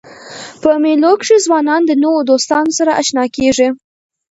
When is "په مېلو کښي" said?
0.61-1.37